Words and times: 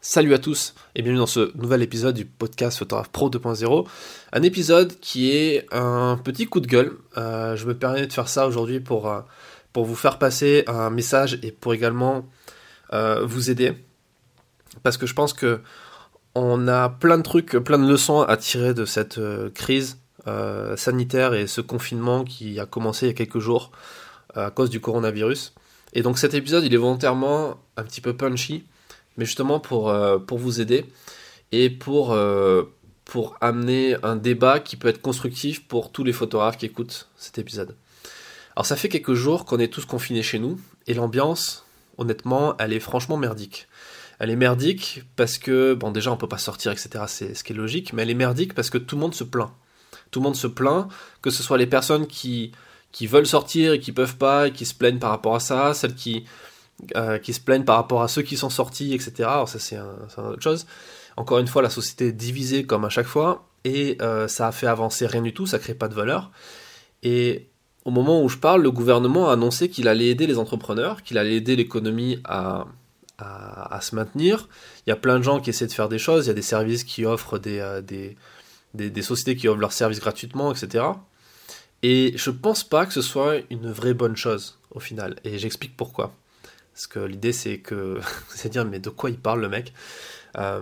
Salut 0.00 0.32
à 0.32 0.38
tous 0.38 0.74
et 0.94 1.02
bienvenue 1.02 1.18
dans 1.18 1.26
ce 1.26 1.50
nouvel 1.56 1.82
épisode 1.82 2.14
du 2.14 2.24
podcast 2.24 2.78
Photographe 2.78 3.08
Pro 3.08 3.30
2.0. 3.30 3.84
Un 4.32 4.42
épisode 4.44 4.92
qui 5.00 5.32
est 5.32 5.66
un 5.72 6.16
petit 6.22 6.46
coup 6.46 6.60
de 6.60 6.68
gueule. 6.68 6.92
Euh, 7.16 7.56
je 7.56 7.66
me 7.66 7.76
permets 7.76 8.06
de 8.06 8.12
faire 8.12 8.28
ça 8.28 8.46
aujourd'hui 8.46 8.78
pour, 8.78 9.10
euh, 9.10 9.22
pour 9.72 9.86
vous 9.86 9.96
faire 9.96 10.20
passer 10.20 10.62
un 10.68 10.90
message 10.90 11.40
et 11.42 11.50
pour 11.50 11.74
également 11.74 12.28
euh, 12.92 13.26
vous 13.26 13.50
aider. 13.50 13.72
Parce 14.84 14.96
que 14.96 15.06
je 15.06 15.14
pense 15.14 15.32
que 15.32 15.60
on 16.36 16.68
a 16.68 16.90
plein 16.90 17.18
de 17.18 17.24
trucs, 17.24 17.56
plein 17.56 17.78
de 17.78 17.88
leçons 17.88 18.22
à 18.22 18.36
tirer 18.36 18.74
de 18.74 18.84
cette 18.84 19.20
crise 19.52 19.98
sanitaire 20.76 21.34
et 21.34 21.48
ce 21.48 21.60
confinement 21.60 22.22
qui 22.22 22.60
a 22.60 22.66
commencé 22.66 23.06
il 23.06 23.08
y 23.08 23.12
a 23.12 23.14
quelques 23.14 23.40
jours 23.40 23.72
à 24.34 24.52
cause 24.52 24.70
du 24.70 24.78
coronavirus. 24.78 25.54
Et 25.92 26.02
donc 26.02 26.18
cet 26.18 26.34
épisode, 26.34 26.62
il 26.62 26.72
est 26.72 26.76
volontairement 26.78 27.56
un 27.76 27.82
petit 27.82 28.00
peu 28.00 28.16
punchy 28.16 28.64
mais 29.18 29.26
justement 29.26 29.60
pour, 29.60 29.90
euh, 29.90 30.16
pour 30.18 30.38
vous 30.38 30.62
aider 30.62 30.86
et 31.52 31.68
pour, 31.68 32.12
euh, 32.12 32.62
pour 33.04 33.36
amener 33.42 33.96
un 34.02 34.16
débat 34.16 34.60
qui 34.60 34.76
peut 34.76 34.88
être 34.88 35.02
constructif 35.02 35.66
pour 35.66 35.92
tous 35.92 36.04
les 36.04 36.12
photographes 36.12 36.56
qui 36.56 36.66
écoutent 36.66 37.08
cet 37.16 37.36
épisode. 37.36 37.74
Alors 38.56 38.64
ça 38.64 38.76
fait 38.76 38.88
quelques 38.88 39.14
jours 39.14 39.44
qu'on 39.44 39.58
est 39.58 39.72
tous 39.72 39.84
confinés 39.84 40.22
chez 40.22 40.38
nous 40.38 40.58
et 40.86 40.94
l'ambiance, 40.94 41.66
honnêtement, 41.98 42.56
elle 42.58 42.72
est 42.72 42.80
franchement 42.80 43.16
merdique. 43.16 43.68
Elle 44.20 44.30
est 44.30 44.36
merdique 44.36 45.02
parce 45.16 45.38
que, 45.38 45.74
bon 45.74 45.90
déjà 45.90 46.10
on 46.12 46.16
peut 46.16 46.28
pas 46.28 46.38
sortir, 46.38 46.72
etc. 46.72 47.04
C'est 47.08 47.34
ce 47.34 47.44
qui 47.44 47.52
est 47.52 47.56
logique, 47.56 47.92
mais 47.92 48.02
elle 48.02 48.10
est 48.10 48.14
merdique 48.14 48.54
parce 48.54 48.70
que 48.70 48.78
tout 48.78 48.96
le 48.96 49.00
monde 49.00 49.14
se 49.14 49.24
plaint. 49.24 49.50
Tout 50.10 50.20
le 50.20 50.24
monde 50.24 50.36
se 50.36 50.46
plaint, 50.46 50.88
que 51.22 51.30
ce 51.30 51.42
soit 51.42 51.58
les 51.58 51.66
personnes 51.66 52.06
qui, 52.06 52.52
qui 52.92 53.06
veulent 53.06 53.26
sortir 53.26 53.72
et 53.72 53.80
qui 53.80 53.92
peuvent 53.92 54.16
pas 54.16 54.48
et 54.48 54.52
qui 54.52 54.64
se 54.64 54.74
plaignent 54.74 54.98
par 54.98 55.10
rapport 55.10 55.34
à 55.34 55.40
ça, 55.40 55.74
celles 55.74 55.94
qui, 55.94 56.24
euh, 56.96 57.18
qui 57.18 57.32
se 57.32 57.40
plaignent 57.40 57.64
par 57.64 57.76
rapport 57.76 58.02
à 58.02 58.08
ceux 58.08 58.22
qui 58.22 58.36
sont 58.36 58.50
sortis, 58.50 58.94
etc. 58.94 59.28
Ça 59.46 59.58
c'est 59.58 59.76
un, 59.76 59.96
autre 60.18 60.42
chose. 60.42 60.66
Encore 61.16 61.38
une 61.38 61.48
fois, 61.48 61.60
la 61.60 61.70
société 61.70 62.08
est 62.08 62.12
divisée 62.12 62.64
comme 62.64 62.84
à 62.84 62.88
chaque 62.88 63.06
fois, 63.06 63.48
et 63.64 63.98
euh, 64.00 64.28
ça 64.28 64.46
a 64.46 64.52
fait 64.52 64.68
avancer 64.68 65.06
rien 65.06 65.22
du 65.22 65.34
tout, 65.34 65.46
ça 65.46 65.58
crée 65.58 65.74
pas 65.74 65.88
de 65.88 65.94
valeur. 65.94 66.30
Et 67.02 67.48
au 67.84 67.90
moment 67.90 68.22
où 68.22 68.28
je 68.28 68.38
parle, 68.38 68.62
le 68.62 68.70
gouvernement 68.70 69.28
a 69.28 69.32
annoncé 69.32 69.68
qu'il 69.68 69.88
allait 69.88 70.06
aider 70.06 70.28
les 70.28 70.38
entrepreneurs, 70.38 71.02
qu'il 71.02 71.18
allait 71.18 71.34
aider 71.34 71.56
l'économie 71.56 72.20
à, 72.24 72.66
se 73.80 73.96
maintenir. 73.96 74.48
Il 74.86 74.90
y 74.90 74.92
a 74.92 74.96
plein 74.96 75.18
de 75.18 75.24
gens 75.24 75.40
qui 75.40 75.50
essaient 75.50 75.66
de 75.66 75.72
faire 75.72 75.88
des 75.88 75.98
choses, 75.98 76.26
il 76.26 76.28
y 76.28 76.30
a 76.30 76.34
des 76.34 76.42
services 76.42 76.84
qui 76.84 77.04
offrent 77.04 77.38
des, 77.38 77.58
euh, 77.58 77.82
des 77.82 79.02
sociétés 79.02 79.34
qui 79.34 79.48
offrent 79.48 79.60
leurs 79.60 79.72
services 79.72 79.98
gratuitement, 79.98 80.52
etc. 80.52 80.84
Et 81.82 82.12
je 82.16 82.30
pense 82.30 82.62
pas 82.62 82.86
que 82.86 82.92
ce 82.92 83.02
soit 83.02 83.36
une 83.50 83.70
vraie 83.70 83.94
bonne 83.94 84.16
chose 84.16 84.58
au 84.70 84.78
final, 84.78 85.16
et 85.24 85.38
j'explique 85.38 85.76
pourquoi. 85.76 86.12
Parce 86.78 86.86
que 86.86 87.00
l'idée, 87.00 87.32
c'est 87.32 87.58
que. 87.58 87.98
c'est 88.28 88.50
dire, 88.50 88.64
mais 88.64 88.78
de 88.78 88.88
quoi 88.88 89.10
il 89.10 89.18
parle 89.18 89.40
le 89.40 89.48
mec? 89.48 89.72
Euh, 90.38 90.60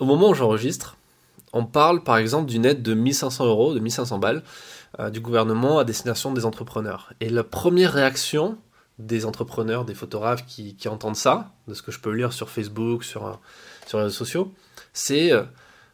Au 0.00 0.04
moment 0.04 0.30
où 0.30 0.34
j'enregistre, 0.34 0.96
on 1.52 1.64
parle 1.64 2.02
par 2.02 2.16
exemple 2.16 2.50
d'une 2.50 2.64
aide 2.64 2.82
de 2.82 2.94
1500 2.94 3.46
euros, 3.46 3.72
de 3.72 3.78
1500 3.78 4.18
balles, 4.18 4.42
euh, 4.98 5.08
du 5.08 5.20
gouvernement 5.20 5.78
à 5.78 5.84
destination 5.84 6.32
des 6.32 6.44
entrepreneurs. 6.46 7.12
Et 7.20 7.28
la 7.28 7.44
première 7.44 7.92
réaction 7.92 8.58
des 8.98 9.24
entrepreneurs, 9.24 9.84
des 9.84 9.94
photographes 9.94 10.44
qui, 10.46 10.76
entendent 10.88 11.14
ça, 11.14 11.52
de 11.68 11.74
ce 11.74 11.82
que 11.82 11.92
je 11.92 12.00
peux 12.00 12.10
lire 12.10 12.32
sur 12.32 12.50
Facebook, 12.50 13.04
sur, 13.04 13.38
sur 13.86 13.98
les 13.98 14.04
réseaux 14.04 14.16
sociaux, 14.16 14.52
c'est. 14.92 15.30
Euh, 15.30 15.44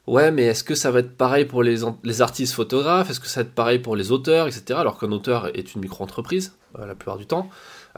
ouais, 0.06 0.31
mais 0.31 0.45
est-ce 0.45 0.64
que 0.64 0.75
ça 0.75 0.91
va 0.91 1.00
être 1.00 1.17
pareil 1.17 1.45
pour 1.45 1.62
les, 1.62 1.81
les 2.05 2.22
artistes 2.22 2.55
photographes? 2.55 3.11
Est-ce 3.11 3.20
que 3.20 3.28
ça 3.28 3.42
va 3.42 3.48
être 3.48 3.55
pareil 3.55 3.78
pour 3.78 3.97
les 3.97 4.12
auteurs, 4.12 4.47
etc. 4.47 4.78
Alors 4.78 4.98
qu'un 4.98 5.12
auteur 5.12 5.56
est 5.56 5.75
une 5.75 5.81
micro-entreprise, 5.81 6.55
la 6.78 6.94
plupart 6.94 7.19
du 7.19 7.27
temps. 7.27 7.48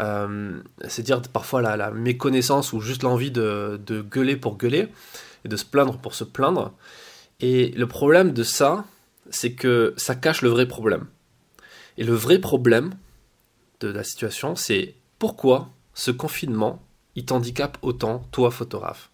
Euh, 0.00 0.60
c'est 0.88 1.02
dire 1.02 1.22
parfois 1.22 1.62
la, 1.62 1.90
méconnaissance 1.90 2.72
ou 2.72 2.80
juste 2.80 3.02
l'envie 3.02 3.30
de, 3.30 3.78
gueuler 4.10 4.36
pour 4.36 4.56
gueuler 4.56 4.88
et 5.44 5.48
de 5.48 5.56
se 5.56 5.64
plaindre 5.64 5.98
pour 5.98 6.14
se 6.14 6.24
plaindre. 6.24 6.72
Et 7.40 7.68
le 7.72 7.86
problème 7.86 8.32
de 8.32 8.42
ça, 8.42 8.84
c'est 9.30 9.52
que 9.52 9.94
ça 9.96 10.14
cache 10.14 10.42
le 10.42 10.48
vrai 10.48 10.66
problème. 10.66 11.06
Et 11.96 12.04
le 12.04 12.14
vrai 12.14 12.38
problème 12.38 12.94
de 13.80 13.88
la 13.88 14.04
situation, 14.04 14.56
c'est 14.56 14.94
pourquoi 15.18 15.70
ce 15.94 16.10
confinement, 16.10 16.82
il 17.14 17.24
t'handicape 17.24 17.78
autant, 17.82 18.26
toi 18.32 18.50
photographe? 18.50 19.10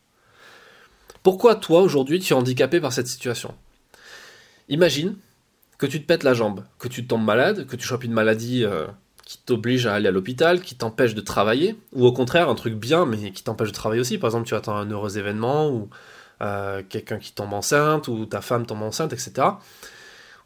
Pourquoi 1.22 1.54
toi 1.54 1.82
aujourd'hui 1.82 2.19
tu 2.19 2.32
es 2.32 2.36
handicapé 2.36 2.81
par 2.81 2.92
cette 2.92 3.06
situation? 3.06 3.54
Imagine 4.69 5.16
que 5.76 5.86
tu 5.86 6.00
te 6.00 6.06
pètes 6.06 6.22
la 6.22 6.32
jambe, 6.32 6.64
que 6.78 6.88
tu 6.88 7.06
tombes 7.06 7.25
malade, 7.25 7.66
que 7.66 7.76
tu 7.76 7.86
chopes 7.86 8.04
une 8.04 8.12
maladie 8.12 8.64
euh, 8.64 8.86
qui 9.25 9.38
t'oblige 9.38 9.86
à 9.86 9.94
aller 9.94 10.09
à 10.09 10.10
l'hôpital, 10.10 10.62
qui 10.62 10.76
t'empêche 10.76 11.14
de 11.14 11.20
travailler, 11.20 11.76
ou 11.92 12.06
au 12.06 12.12
contraire 12.12 12.48
un 12.48 12.54
truc 12.54 12.75
bien 12.75 13.04
mais 13.04 13.32
qui 13.32 13.42
t'empêche 13.42 13.69
de 13.69 13.75
travailler 13.75 14.00
aussi. 14.00 14.16
Par 14.16 14.28
exemple, 14.28 14.47
tu 14.47 14.54
attends 14.54 14.76
un 14.76 14.91
heureux 14.91 15.19
événement, 15.19 15.69
ou 15.69 15.91
euh, 16.41 16.82
quelqu'un 16.88 17.19
qui 17.19 17.32
tombe 17.32 17.53
enceinte, 17.53 18.09
ou 18.09 18.25
ta 18.25 18.41
femme 18.41 18.64
tombe 18.64 18.82
enceinte, 18.82 19.12
etc. 19.12 19.47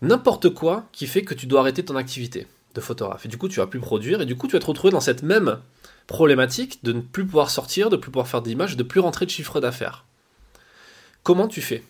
N'importe 0.03 0.49
quoi 0.51 0.87
qui 0.91 1.07
fait 1.07 1.23
que 1.23 1.35
tu 1.35 1.47
dois 1.47 1.61
arrêter 1.61 1.85
ton 1.85 1.95
activité 1.95 2.49
de 2.75 2.81
photographe. 2.81 3.27
Et 3.27 3.29
du 3.29 3.39
coup, 3.39 3.49
tu 3.49 3.61
vas 3.61 3.69
plus 3.69 3.79
produire, 3.81 4.21
et 4.21 4.27
du 4.27 4.37
coup, 4.37 4.49
tu 4.49 4.55
vas 4.55 4.61
te 4.61 4.67
retrouver 4.67 4.91
dans 4.91 5.01
cette 5.01 5.23
même 5.23 5.59
problématique 6.09 6.83
de 6.83 6.93
ne 6.93 7.01
plus 7.01 7.25
pouvoir 7.25 7.51
sortir, 7.51 7.91
de 7.91 7.97
ne 7.97 8.01
plus 8.01 8.11
pouvoir 8.11 8.27
faire 8.27 8.43
d'images, 8.43 8.77
de 8.77 8.83
plus 8.83 9.01
rentrer 9.01 9.25
de 9.25 9.31
chiffre 9.31 9.61
d'affaires. 9.61 10.05
Comment 11.25 11.49
tu 11.49 11.63
fais? 11.63 11.83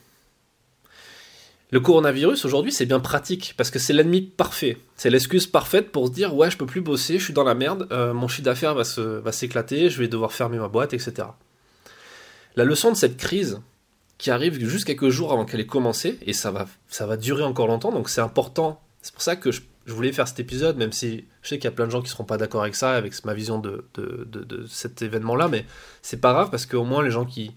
Le 1.73 1.81
coronavirus 1.81 2.45
aujourd'hui 2.45 2.71
c'est 2.71 2.87
bien 2.87 3.01
pratique 3.01 3.55
parce 3.57 3.73
que 3.73 3.81
c'est 3.81 3.93
l'ennemi 3.93 4.23
parfait. 4.23 4.79
C'est 4.95 5.11
l'excuse 5.11 5.49
parfaite 5.49 5.91
pour 5.91 6.07
se 6.07 6.13
dire 6.13 6.37
ouais 6.37 6.53
je 6.53 6.57
peux 6.57 6.67
plus 6.67 6.81
bosser, 6.81 7.19
je 7.19 7.25
suis 7.25 7.35
dans 7.35 7.43
la 7.43 7.57
merde, 7.57 7.89
euh, 7.91 8.15
mon 8.15 8.29
chiffre 8.29 8.45
d'affaires 8.45 8.77
va, 8.77 9.33
s'éclater, 9.33 9.91
je 9.91 9.99
vais 9.99 10.07
devoir 10.07 10.33
fermer 10.33 10.59
ma 10.59 10.69
boîte, 10.69 10.95
etc. 10.95 11.27
La 12.55 12.65
leçon 12.65 12.93
de 12.93 12.97
cette 12.97 13.17
crise 13.17 13.61
qui 14.19 14.31
arrive 14.31 14.65
juste 14.65 14.85
quelques 14.85 15.09
jours 15.09 15.33
avant 15.33 15.45
qu'elle 15.45 15.59
ait 15.59 15.67
commencé, 15.67 16.21
et 16.23 16.33
ça 16.33 16.53
va, 16.53 17.17
durer 17.17 17.43
encore 17.43 17.67
longtemps, 17.67 17.91
donc 17.91 18.09
c'est 18.09 18.21
important. 18.21 18.81
C'est 19.03 19.13
pour 19.13 19.23
ça 19.23 19.35
que 19.35 19.51
je, 19.51 19.61
voulais 19.89 20.13
faire 20.13 20.29
cet 20.29 20.39
épisode, 20.39 20.77
même 20.77 20.93
si 20.93 21.25
je 21.43 21.49
sais 21.49 21.59
qu'il 21.59 21.65
y 21.65 21.69
a 21.69 21.73
plein 21.73 21.87
de 21.87 21.91
gens 21.91 22.01
qui 22.01 22.07
ne 22.07 22.11
seront 22.11 22.25
pas 22.25 22.37
d'accord 22.37 22.63
avec 22.63 22.77
ça, 22.77 22.93
avec 22.93 23.25
ma 23.25 23.35
vision 23.35 23.59
de, 23.59 23.85
de, 23.95 24.25
de 24.25 24.65
cet 24.69 25.03
événement-là, 25.03 25.49
mais 25.49 25.67
c'est 26.03 26.21
pas 26.21 26.33
grave 26.33 26.51
parce 26.51 26.67
qu'au 26.67 26.85
moins 26.85 27.03
les 27.03 27.11
gens 27.11 27.25
qui, 27.25 27.51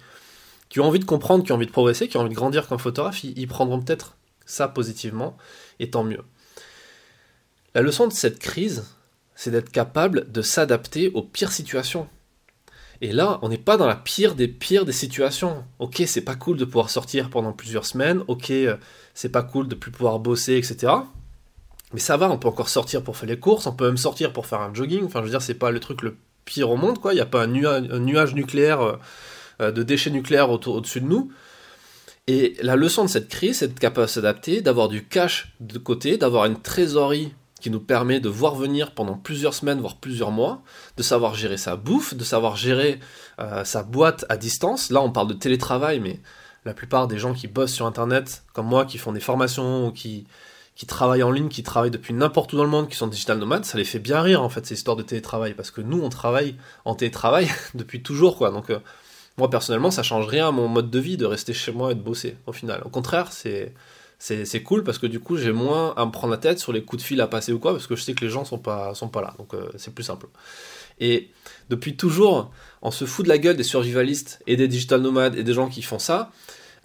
qui 0.69 0.79
ont 0.79 0.85
envie 0.85 0.99
de 0.99 1.05
comprendre, 1.05 1.43
qui 1.43 1.51
ont 1.51 1.55
envie 1.55 1.65
de 1.65 1.71
progresser, 1.71 2.07
qui 2.07 2.17
ont 2.17 2.21
envie 2.21 2.29
de 2.29 2.35
grandir 2.35 2.67
comme 2.67 2.79
photographe, 2.79 3.23
ils, 3.23 3.47
prendront 3.47 3.81
peut-être 3.81 4.17
ça 4.45 4.67
positivement, 4.67 5.37
et 5.79 5.89
tant 5.89 6.03
mieux. 6.03 6.21
La 7.75 7.81
leçon 7.81 8.07
de 8.07 8.13
cette 8.13 8.39
crise, 8.39 8.85
c'est 9.35 9.51
d'être 9.51 9.71
capable 9.71 10.31
de 10.31 10.41
s'adapter 10.41 11.09
aux 11.09 11.21
pires 11.21 11.51
situations. 11.51 12.07
Et 13.01 13.11
là, 13.11 13.37
on 13.43 13.49
n'est 13.49 13.57
pas 13.59 13.77
dans 13.77 13.85
la 13.85 13.95
pire 13.95 14.33
des 14.33 14.47
pires 14.47 14.85
des 14.85 14.91
situations. 14.91 15.63
Ok, 15.77 16.01
c'est 16.07 16.21
pas 16.21 16.35
cool 16.35 16.57
de 16.57 16.65
pouvoir 16.65 16.89
sortir 16.89 17.29
pendant 17.29 17.53
plusieurs 17.53 17.85
semaines. 17.85 18.23
Ok, 18.27 18.49
euh, 18.49 18.77
c'est 19.13 19.29
pas 19.29 19.43
cool 19.43 19.67
de 19.67 19.75
plus 19.75 19.91
pouvoir 19.91 20.19
bosser, 20.19 20.55
etc. 20.55 20.93
Mais 21.93 21.99
ça 21.99 22.17
va, 22.17 22.29
on 22.29 22.37
peut 22.37 22.47
encore 22.47 22.69
sortir 22.69 23.03
pour 23.03 23.15
faire 23.15 23.29
les 23.29 23.39
courses, 23.39 23.67
on 23.67 23.73
peut 23.73 23.85
même 23.85 23.97
sortir 23.97 24.33
pour 24.33 24.47
faire 24.47 24.61
un 24.61 24.73
jogging. 24.73 25.05
Enfin, 25.05 25.19
je 25.19 25.25
veux 25.25 25.29
dire, 25.29 25.41
c'est 25.41 25.53
pas 25.53 25.71
le 25.71 25.79
truc 25.79 26.01
le 26.01 26.17
pire 26.45 26.71
au 26.71 26.75
monde, 26.75 26.99
quoi. 26.99 27.13
Il 27.13 27.17
n'y 27.17 27.21
a 27.21 27.25
pas 27.27 27.43
un, 27.43 27.99
nuage 27.99 28.33
nucléaire 28.33 28.81
euh, 28.81 28.97
de 29.59 29.83
déchets 29.83 30.11
nucléaires 30.11 30.49
au-dessus 30.49 31.01
de 31.01 31.07
nous. 31.07 31.31
Et 32.27 32.57
la 32.61 32.75
leçon 32.75 33.05
de 33.05 33.09
cette 33.09 33.29
crise, 33.29 33.59
c'est 33.59 33.69
d'être 33.69 33.79
capable 33.79 34.07
de 34.07 34.11
s'adapter, 34.11 34.61
d'avoir 34.61 34.89
du 34.89 35.05
cash 35.05 35.53
de 35.61 35.77
côté, 35.77 36.17
d'avoir 36.17 36.45
une 36.45 36.61
trésorerie 36.61 37.33
qui 37.59 37.69
nous 37.69 37.79
permet 37.79 38.19
de 38.19 38.29
voir 38.29 38.55
venir 38.55 38.93
pendant 38.93 39.15
plusieurs 39.15 39.53
semaines, 39.53 39.79
voire 39.79 39.95
plusieurs 39.95 40.31
mois, 40.31 40.61
de 40.97 41.03
savoir 41.03 41.35
gérer 41.35 41.57
sa 41.57 41.75
bouffe, 41.75 42.13
de 42.13 42.23
savoir 42.23 42.55
gérer 42.55 42.99
euh, 43.39 43.63
sa 43.63 43.83
boîte 43.83 44.25
à 44.29 44.37
distance. 44.37 44.89
Là, 44.89 45.01
on 45.01 45.11
parle 45.11 45.27
de 45.27 45.33
télétravail, 45.33 45.99
mais 45.99 46.19
la 46.65 46.73
plupart 46.73 47.07
des 47.07 47.17
gens 47.17 47.33
qui 47.33 47.47
bossent 47.47 47.73
sur 47.73 47.85
Internet, 47.85 48.43
comme 48.53 48.67
moi, 48.67 48.85
qui 48.85 48.97
font 48.97 49.13
des 49.13 49.21
formations 49.21 49.87
ou 49.87 49.91
qui, 49.91 50.27
qui 50.75 50.85
travaillent 50.85 51.23
en 51.23 51.31
ligne, 51.31 51.47
qui 51.47 51.63
travaillent 51.63 51.91
depuis 51.91 52.13
n'importe 52.13 52.53
où 52.53 52.57
dans 52.57 52.63
le 52.63 52.69
monde, 52.69 52.89
qui 52.89 52.97
sont 52.97 53.07
digital 53.07 53.39
nomades, 53.39 53.65
ça 53.65 53.77
les 53.77 53.85
fait 53.85 53.99
bien 53.99 54.21
rire 54.21 54.43
en 54.43 54.49
fait 54.49 54.65
ces 54.65 54.75
histoires 54.75 54.97
de 54.97 55.03
télétravail, 55.03 55.53
parce 55.53 55.71
que 55.71 55.81
nous, 55.81 56.01
on 56.01 56.09
travaille 56.09 56.55
en 56.85 56.93
télétravail 56.93 57.49
depuis 57.73 58.03
toujours, 58.03 58.37
quoi. 58.37 58.51
Donc, 58.51 58.69
euh, 58.69 58.79
moi, 59.37 59.49
personnellement, 59.49 59.91
ça 59.91 60.03
change 60.03 60.27
rien 60.27 60.47
à 60.47 60.51
mon 60.51 60.67
mode 60.67 60.89
de 60.89 60.99
vie 60.99 61.17
de 61.17 61.25
rester 61.25 61.53
chez 61.53 61.71
moi 61.71 61.91
et 61.91 61.95
de 61.95 62.01
bosser, 62.01 62.37
au 62.47 62.53
final. 62.53 62.81
Au 62.85 62.89
contraire, 62.89 63.31
c'est, 63.31 63.73
c'est, 64.19 64.63
cool 64.63 64.83
parce 64.83 64.97
que 64.97 65.05
du 65.05 65.19
coup, 65.19 65.37
j'ai 65.37 65.51
moins 65.51 65.93
à 65.95 66.05
me 66.05 66.11
prendre 66.11 66.31
la 66.31 66.39
tête 66.39 66.57
sur 66.59 66.73
les 66.73 66.83
coups 66.83 67.03
de 67.03 67.07
fil 67.07 67.21
à 67.21 67.27
passer 67.27 67.53
ou 67.53 67.59
quoi, 67.59 67.71
parce 67.71 67.85
que 67.85 67.95
je 67.95 68.01
sais 68.01 68.13
que 68.13 68.25
les 68.25 68.31
gens 68.31 68.45
sont 68.45 68.57
pas, 68.57 68.95
sont 68.95 69.09
pas 69.09 69.21
là. 69.21 69.35
Donc, 69.37 69.53
euh, 69.53 69.69
c'est 69.77 69.93
plus 69.93 70.03
simple. 70.03 70.27
Et 70.99 71.29
depuis 71.69 71.95
toujours, 71.95 72.51
on 72.81 72.89
se 72.89 73.05
fout 73.05 73.25
de 73.25 73.29
la 73.29 73.37
gueule 73.37 73.55
des 73.55 73.63
survivalistes 73.63 74.41
et 74.47 74.55
des 74.55 74.67
digital 74.67 75.01
nomades 75.01 75.35
et 75.35 75.43
des 75.43 75.53
gens 75.53 75.69
qui 75.69 75.83
font 75.83 75.99
ça, 75.99 76.31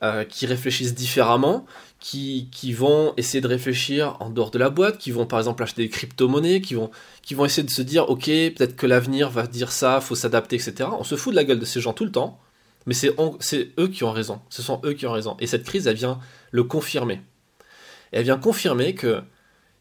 euh, 0.03 0.25
qui 0.25 0.47
réfléchissent 0.47 0.95
différemment, 0.95 1.65
qui, 2.01 2.49
qui, 2.51 2.73
vont 2.73 3.15
essayer 3.17 3.41
de 3.41 3.47
réfléchir 3.47 4.17
en 4.19 4.31
dehors 4.31 4.51
de 4.51 4.59
la 4.59 4.69
boîte, 4.69 4.99
qui 4.99 5.13
vont 5.13 5.27
par 5.27 5.39
exemple 5.39 5.63
acheter 5.63 5.83
des 5.83 5.89
crypto-monnaies, 5.89 6.61
qui 6.61 6.75
vont, 6.75 6.91
qui 7.23 7.35
vont 7.35 7.45
essayer 7.45 7.63
de 7.63 7.71
se 7.71 7.83
dire 7.83 8.11
ok, 8.11 8.25
peut-être 8.25 8.75
que 8.75 8.87
l'avenir 8.87 9.31
va 9.31 9.47
dire 9.47 9.71
ça, 9.71 10.01
faut 10.01 10.17
s'adapter, 10.17 10.57
etc. 10.57 10.89
On 10.99 11.05
se 11.05 11.15
fout 11.15 11.33
de 11.33 11.37
la 11.37 11.45
gueule 11.45 11.61
de 11.61 11.65
ces 11.65 11.81
gens 11.81 11.93
tout 11.93 12.05
le 12.05 12.11
temps, 12.11 12.41
mais 12.87 12.95
c'est 12.95 13.15
eux 13.17 13.89
qui 13.89 14.03
ont 14.03 14.11
raison. 14.11 14.41
Ce 14.51 14.61
sont 14.61 14.81
eux 14.85 14.95
qui 14.95 15.07
ont 15.07 15.13
raison. 15.13 15.37
Et 15.39 15.47
cette 15.47 15.63
crise, 15.63 15.87
elle 15.87 15.95
vient 15.95 16.19
le 16.51 16.65
confirmer. 16.65 17.21
elle 18.11 18.25
vient 18.25 18.39
confirmer 18.39 18.97
que 18.97 19.23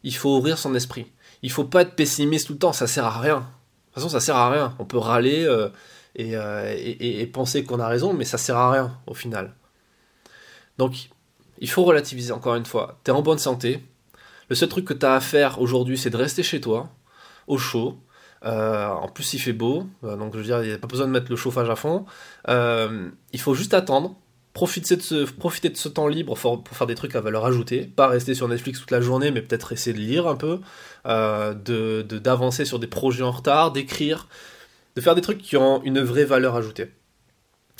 il 0.03 0.15
faut 0.15 0.37
ouvrir 0.37 0.59
son 0.59 0.75
esprit. 0.75 1.07
Il 1.41 1.51
faut 1.51 1.63
pas 1.63 1.81
être 1.81 1.95
pessimiste 1.95 2.45
tout 2.45 2.53
le 2.53 2.59
temps, 2.59 2.73
ça 2.73 2.85
sert 2.85 3.05
à 3.05 3.19
rien. 3.19 3.37
De 3.37 3.41
toute 3.41 3.95
façon, 3.95 4.09
ça 4.09 4.19
sert 4.19 4.35
à 4.35 4.51
rien. 4.51 4.75
On 4.77 4.85
peut 4.85 4.99
râler, 4.99 5.45
euh, 5.45 5.69
et, 6.15 7.21
et, 7.21 7.25
penser 7.27 7.63
qu'on 7.63 7.79
a 7.79 7.87
raison, 7.87 8.13
mais 8.13 8.25
ça 8.25 8.37
sert 8.37 8.57
à 8.57 8.71
rien 8.71 8.97
au 9.07 9.13
final. 9.13 9.55
Donc, 10.77 11.09
il 11.59 11.69
faut 11.69 11.83
relativiser 11.83 12.31
encore 12.31 12.55
une 12.55 12.65
fois. 12.65 12.99
Tu 13.03 13.11
es 13.11 13.13
en 13.13 13.21
bonne 13.21 13.37
santé. 13.37 13.83
Le 14.49 14.55
seul 14.55 14.69
truc 14.69 14.85
que 14.85 14.93
tu 14.93 15.05
as 15.05 15.15
à 15.15 15.19
faire 15.19 15.61
aujourd'hui, 15.61 15.97
c'est 15.97 16.09
de 16.09 16.17
rester 16.17 16.43
chez 16.43 16.59
toi, 16.59 16.89
au 17.47 17.57
chaud. 17.57 17.97
en 18.43 19.07
plus, 19.13 19.33
il 19.33 19.39
fait 19.39 19.53
beau, 19.53 19.87
donc 20.01 20.33
je 20.33 20.39
veux 20.39 20.43
dire, 20.43 20.61
il 20.63 20.67
n'y 20.67 20.73
a 20.73 20.77
pas 20.77 20.87
besoin 20.87 21.07
de 21.07 21.11
mettre 21.11 21.29
le 21.29 21.37
chauffage 21.37 21.69
à 21.69 21.75
fond. 21.75 22.05
il 22.47 23.39
faut 23.39 23.53
juste 23.53 23.73
attendre 23.73 24.15
profiter 24.53 24.95
de 24.95 25.01
ce, 25.75 25.87
temps 25.87 26.07
libre 26.07 26.35
pour, 26.35 26.77
faire 26.77 26.87
des 26.87 26.95
trucs 26.95 27.15
à 27.15 27.21
valeur 27.21 27.45
ajoutée, 27.45 27.85
pas 27.85 28.07
rester 28.07 28.33
sur 28.33 28.47
Netflix 28.47 28.79
toute 28.79 28.91
la 28.91 29.01
journée, 29.01 29.31
mais 29.31 29.41
peut-être 29.41 29.71
essayer 29.71 29.93
de 29.93 30.01
lire 30.01 30.27
un 30.27 30.35
peu, 30.35 30.59
euh, 31.05 31.53
de, 31.53 32.01
d'avancer 32.01 32.65
sur 32.65 32.79
des 32.79 32.87
projets 32.87 33.23
en 33.23 33.31
retard, 33.31 33.71
d'écrire, 33.71 34.27
de 34.95 35.01
faire 35.01 35.15
des 35.15 35.21
trucs 35.21 35.41
qui 35.41 35.55
ont 35.55 35.81
une 35.83 36.01
vraie 36.01 36.25
valeur 36.25 36.55
ajoutée. 36.55 36.91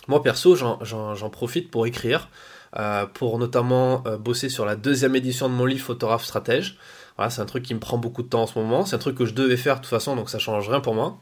Moi 0.08 0.24
perso, 0.24 0.56
j'en, 0.56 1.30
profite 1.30 1.70
pour 1.70 1.86
écrire, 1.86 2.30
euh, 2.78 3.06
pour 3.06 3.38
notamment 3.38 4.04
euh, 4.06 4.18
bosser 4.18 4.50
sur 4.50 4.66
la 4.66 4.76
deuxième 4.76 5.16
édition 5.16 5.50
de 5.50 5.54
mon 5.54 5.66
livre 5.66 5.84
Photographe 5.84 6.24
Stratège. 6.24 6.78
Voilà, 7.18 7.30
c'est 7.30 7.42
un 7.42 7.46
truc 7.46 7.64
qui 7.64 7.74
me 7.74 7.80
prend 7.80 7.98
beaucoup 7.98 8.24
de 8.24 8.28
temps 8.28 8.44
en 8.44 8.48
ce 8.48 8.58
moment, 8.58 8.86
c'est 8.86 8.96
un 8.96 9.00
truc 9.00 9.18
que 9.18 9.26
je 9.26 9.34
devais 9.34 9.58
faire 9.58 9.76
de 9.76 9.82
toute 9.82 9.90
façon, 9.90 10.16
donc 10.16 10.30
ça 10.30 10.40
change 10.40 10.70
rien 10.70 10.80
pour 10.80 10.96
moi. 10.96 11.20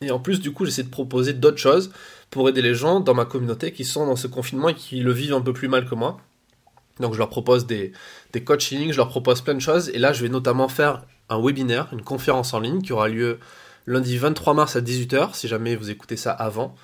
Et 0.00 0.10
en 0.10 0.18
plus, 0.18 0.40
du 0.40 0.52
coup, 0.52 0.64
j'essaie 0.64 0.82
de 0.82 0.90
proposer 0.90 1.32
d'autres 1.34 1.58
choses 1.58 1.92
pour 2.30 2.48
aider 2.48 2.62
les 2.62 2.74
gens 2.74 3.00
dans 3.00 3.14
ma 3.14 3.24
communauté 3.24 3.72
qui 3.72 3.84
sont 3.84 4.06
dans 4.06 4.16
ce 4.16 4.26
confinement 4.26 4.70
et 4.70 4.74
qui 4.74 5.00
le 5.00 5.12
vivent 5.12 5.34
un 5.34 5.40
peu 5.40 5.52
plus 5.52 5.68
mal 5.68 5.88
que 5.88 5.94
moi. 5.94 6.18
Donc 7.00 7.12
je 7.12 7.18
leur 7.18 7.28
propose 7.28 7.66
des, 7.66 7.92
des 8.32 8.42
coachings, 8.42 8.92
je 8.92 8.96
leur 8.96 9.08
propose 9.08 9.40
plein 9.40 9.54
de 9.54 9.60
choses. 9.60 9.88
Et 9.90 9.98
là, 9.98 10.12
je 10.12 10.22
vais 10.22 10.28
notamment 10.28 10.68
faire 10.68 11.02
un 11.28 11.40
webinaire, 11.40 11.88
une 11.92 12.02
conférence 12.02 12.54
en 12.54 12.60
ligne 12.60 12.82
qui 12.82 12.92
aura 12.92 13.08
lieu 13.08 13.38
lundi 13.86 14.16
23 14.16 14.54
mars 14.54 14.76
à 14.76 14.80
18h, 14.80 15.34
si 15.34 15.48
jamais 15.48 15.76
vous 15.76 15.90
écoutez 15.90 16.16
ça 16.16 16.32
avant. 16.32 16.74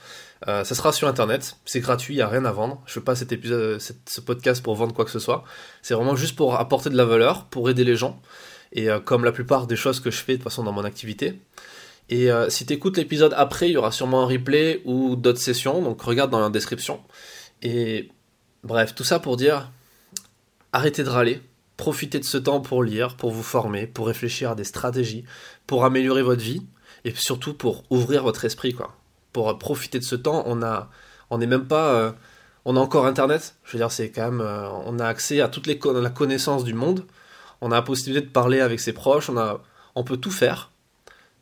Euh, 0.48 0.64
ça 0.64 0.74
sera 0.74 0.92
sur 0.92 1.06
internet, 1.06 1.56
c'est 1.66 1.80
gratuit, 1.80 2.14
il 2.14 2.16
n'y 2.16 2.22
a 2.22 2.28
rien 2.28 2.44
à 2.44 2.52
vendre. 2.52 2.82
Je 2.86 2.92
ne 2.92 2.94
fais 2.94 3.00
pas 3.04 3.14
cet 3.14 3.32
épisode, 3.32 3.78
ce 3.80 4.20
podcast 4.20 4.62
pour 4.62 4.74
vendre 4.74 4.94
quoi 4.94 5.04
que 5.04 5.10
ce 5.10 5.18
soit. 5.18 5.44
C'est 5.82 5.94
vraiment 5.94 6.16
juste 6.16 6.36
pour 6.36 6.54
apporter 6.54 6.88
de 6.90 6.96
la 6.96 7.04
valeur, 7.04 7.46
pour 7.46 7.68
aider 7.68 7.84
les 7.84 7.96
gens. 7.96 8.20
Et 8.72 8.88
euh, 8.88 9.00
comme 9.00 9.24
la 9.24 9.32
plupart 9.32 9.66
des 9.66 9.76
choses 9.76 10.00
que 10.00 10.10
je 10.10 10.18
fais 10.18 10.32
de 10.32 10.36
toute 10.38 10.44
façon 10.44 10.62
dans 10.62 10.72
mon 10.72 10.84
activité. 10.84 11.40
Et 12.08 12.30
euh, 12.30 12.48
si 12.48 12.66
tu 12.66 12.72
écoutes 12.72 12.96
l'épisode 12.96 13.34
après, 13.36 13.68
il 13.68 13.72
y 13.72 13.76
aura 13.76 13.92
sûrement 13.92 14.22
un 14.22 14.26
replay 14.26 14.82
ou 14.84 15.14
d'autres 15.16 15.40
sessions, 15.40 15.82
donc 15.82 16.00
regarde 16.02 16.30
dans 16.30 16.40
la 16.40 16.50
description. 16.50 17.00
Et 17.62 18.10
bref, 18.64 18.94
tout 18.94 19.04
ça 19.04 19.18
pour 19.18 19.36
dire, 19.36 19.70
arrêtez 20.72 21.04
de 21.04 21.08
râler, 21.08 21.42
profitez 21.76 22.18
de 22.18 22.24
ce 22.24 22.38
temps 22.38 22.60
pour 22.60 22.82
lire, 22.82 23.16
pour 23.16 23.30
vous 23.30 23.42
former, 23.42 23.86
pour 23.86 24.06
réfléchir 24.06 24.50
à 24.50 24.54
des 24.54 24.64
stratégies, 24.64 25.24
pour 25.66 25.84
améliorer 25.84 26.22
votre 26.22 26.42
vie, 26.42 26.62
et 27.04 27.12
surtout 27.14 27.54
pour 27.54 27.84
ouvrir 27.90 28.24
votre 28.24 28.44
esprit, 28.44 28.72
quoi. 28.72 28.99
Pour 29.32 29.56
profiter 29.58 29.98
de 29.98 30.04
ce 30.04 30.16
temps, 30.16 30.44
on 30.46 31.38
n'est 31.38 31.46
même 31.46 31.66
pas, 31.66 31.94
euh, 31.94 32.12
on 32.64 32.76
a 32.76 32.80
encore 32.80 33.06
Internet. 33.06 33.56
Je 33.64 33.72
veux 33.72 33.78
dire, 33.78 33.92
c'est 33.92 34.10
quand 34.10 34.24
même, 34.30 34.40
euh, 34.40 34.68
on 34.86 34.98
a 34.98 35.06
accès 35.06 35.40
à 35.40 35.48
toute 35.48 35.66
les 35.66 35.78
la 35.94 36.10
connaissance 36.10 36.64
du 36.64 36.74
monde. 36.74 37.06
On 37.60 37.72
a 37.72 37.76
la 37.76 37.82
possibilité 37.82 38.26
de 38.26 38.32
parler 38.32 38.60
avec 38.60 38.80
ses 38.80 38.92
proches. 38.92 39.30
On 39.30 39.60
on 39.96 40.04
peut 40.04 40.16
tout 40.16 40.30
faire. 40.30 40.70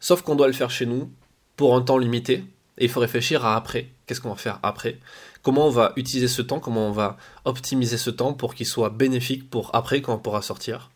Sauf 0.01 0.23
qu'on 0.23 0.37
doit 0.37 0.47
le 0.47 0.53
faire 0.53 0.71
chez 0.71 0.87
nous 0.87 1.11
pour 1.57 1.75
un 1.77 1.83
temps 1.83 1.99
limité. 1.99 2.45
Et 2.79 2.85
il 2.85 2.91
faut 2.91 3.01
réfléchir 3.01 3.45
à 3.45 3.57
après. 3.57 3.89
Qu'est-ce 4.07 4.21
qu'on 4.21 4.31
va 4.31 4.37
faire 4.37 4.61
après? 4.63 4.99
Comment 5.43 5.67
on 5.67 5.71
va 5.71 5.93
utiliser 5.97 6.29
ce 6.29 6.43
temps? 6.43 6.61
Comment 6.61 6.89
on 6.89 6.93
va 6.93 7.17
optimiser 7.45 7.99
ce 7.99 8.11
temps 8.11 8.33
pour 8.33 8.55
qu'il 8.55 8.67
soit 8.67 8.91
bénéfique 8.91 9.51
pour 9.51 9.75
après 9.75 10.01
quand 10.01 10.15
on 10.15 10.19
pourra 10.19 10.43
sortir? 10.43 10.91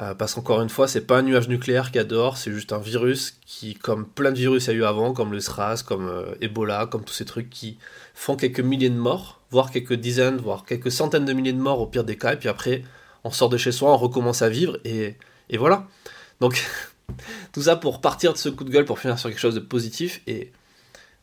Euh, 0.00 0.14
Parce 0.14 0.34
qu'encore 0.34 0.60
une 0.62 0.68
fois, 0.68 0.88
c'est 0.88 1.02
pas 1.02 1.18
un 1.18 1.22
nuage 1.22 1.48
nucléaire 1.48 1.86
qu'il 1.86 1.96
y 1.96 2.00
a 2.00 2.04
dehors, 2.04 2.36
c'est 2.36 2.52
juste 2.52 2.72
un 2.72 2.78
virus 2.78 3.38
qui, 3.46 3.74
comme 3.74 4.06
plein 4.06 4.32
de 4.32 4.38
virus 4.38 4.66
il 4.66 4.70
y 4.70 4.72
a 4.74 4.76
eu 4.76 4.84
avant, 4.84 5.12
comme 5.12 5.32
le 5.32 5.40
SRAS, 5.40 5.82
comme 5.84 6.08
euh, 6.08 6.34
Ebola, 6.40 6.86
comme 6.86 7.04
tous 7.04 7.14
ces 7.14 7.24
trucs 7.24 7.50
qui 7.50 7.78
font 8.14 8.36
quelques 8.36 8.60
milliers 8.60 8.90
de 8.90 8.96
morts, 8.96 9.40
voire 9.50 9.70
quelques 9.70 9.94
dizaines, 9.94 10.36
voire 10.36 10.64
quelques 10.64 10.92
centaines 10.92 11.24
de 11.24 11.32
milliers 11.32 11.52
de 11.52 11.60
morts 11.60 11.80
au 11.80 11.86
pire 11.86 12.04
des 12.04 12.16
cas. 12.16 12.34
Et 12.34 12.36
puis 12.36 12.48
après, 12.48 12.82
on 13.24 13.30
sort 13.30 13.48
de 13.48 13.56
chez 13.56 13.72
soi, 13.72 13.92
on 13.92 13.96
recommence 13.96 14.42
à 14.42 14.48
vivre 14.48 14.78
et, 14.84 15.16
et 15.50 15.56
voilà. 15.56 15.86
Donc 16.40 16.64
Tout 17.52 17.62
ça 17.62 17.76
pour 17.76 18.00
partir 18.00 18.32
de 18.32 18.38
ce 18.38 18.48
coup 18.48 18.64
de 18.64 18.70
gueule, 18.70 18.84
pour 18.84 18.98
finir 18.98 19.18
sur 19.18 19.28
quelque 19.28 19.38
chose 19.38 19.54
de 19.54 19.60
positif. 19.60 20.20
Et 20.26 20.52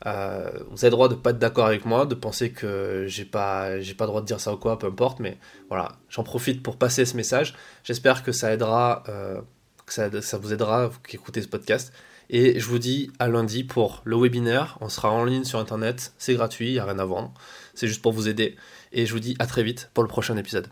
euh, 0.06 0.50
vous 0.70 0.86
avez 0.86 0.90
le 0.90 0.92
droit 0.92 1.10
de 1.10 1.16
pas 1.16 1.32
être 1.32 1.40
d'accord 1.40 1.66
avec 1.66 1.86
moi, 1.86 2.06
de 2.06 2.16
penser 2.16 2.52
que 2.52 3.06
j'ai 3.08 3.26
pas, 3.26 3.80
j'ai 3.80 3.94
pas 3.94 4.06
le 4.06 4.10
droit 4.10 4.22
de 4.22 4.26
dire 4.26 4.40
ça 4.40 4.54
ou 4.54 4.58
quoi, 4.58 4.78
peu 4.78 4.88
importe. 4.88 5.20
Mais 5.20 5.38
voilà, 5.70 5.94
j'en 6.10 6.24
profite 6.24 6.62
pour 6.62 6.78
passer 6.78 7.06
ce 7.06 7.18
message. 7.18 7.56
J'espère 7.84 8.24
que 8.24 8.32
ça 8.32 8.54
aidera, 8.54 9.04
euh, 9.10 9.42
que 9.86 9.94
ça, 9.94 10.10
ça, 10.22 10.38
vous 10.38 10.54
aidera, 10.54 10.88
vous 10.88 11.00
qui 11.08 11.16
écoutez 11.16 11.42
ce 11.42 11.48
podcast. 11.48 11.92
Et 12.30 12.60
je 12.60 12.68
vous 12.68 12.80
dis 12.80 13.12
à 13.20 13.28
lundi 13.28 13.64
pour 13.64 14.02
le 14.04 14.16
webinaire. 14.18 14.78
On 14.82 14.90
sera 14.90 15.12
en 15.12 15.24
ligne 15.26 15.44
sur 15.44 15.60
internet, 15.60 16.14
c'est 16.18 16.34
gratuit, 16.34 16.70
il 16.70 16.74
n'y 16.74 16.80
a 16.80 16.86
rien 16.86 17.00
à 17.00 17.06
vendre. 17.06 17.34
C'est 17.74 17.88
juste 17.88 18.02
pour 18.02 18.14
vous 18.14 18.28
aider. 18.28 18.56
Et 18.92 19.06
je 19.06 19.14
vous 19.14 19.20
dis 19.20 19.36
à 19.40 19.46
très 19.46 19.64
vite 19.64 19.90
pour 19.94 20.04
le 20.04 20.10
prochain 20.10 20.38
épisode. 20.38 20.68